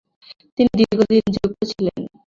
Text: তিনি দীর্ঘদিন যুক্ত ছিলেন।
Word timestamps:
তিনি 0.57 0.69
দীর্ঘদিন 0.79 1.23
যুক্ত 1.35 1.59
ছিলেন। 1.71 1.99